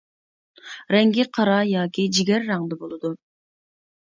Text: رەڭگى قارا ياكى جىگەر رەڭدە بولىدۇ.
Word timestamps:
رەڭگى 0.95 1.25
قارا 1.39 1.59
ياكى 1.73 2.07
جىگەر 2.19 2.49
رەڭدە 2.49 2.81
بولىدۇ. 2.85 3.13